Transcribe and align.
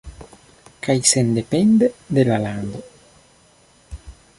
Kaj 0.87 0.95
sendepende 1.11 1.91
de 2.19 2.27
la 2.31 2.41
lando. 2.49 2.83